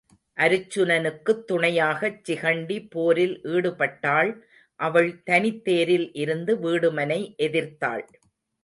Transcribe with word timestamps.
அருச்சுனக்குத் 0.37 1.43
துணையாகச் 1.47 2.17
சிகண்டி 2.23 2.87
போரில் 2.89 3.35
ஈடுபட்டாள் 3.45 4.31
அவள் 4.79 5.23
தனித்தேரில் 5.29 6.09
இருந்து 6.13 6.55
வீடுமனை 6.57 7.21
எதிர்த்தாள். 7.39 8.05